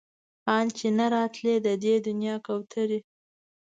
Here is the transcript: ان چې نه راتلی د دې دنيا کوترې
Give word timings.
ان 0.55 0.65
چې 0.77 0.87
نه 0.97 1.05
راتلی 1.15 1.55
د 1.65 1.67
دې 1.83 1.95
دنيا 2.07 2.35
کوترې 2.45 2.99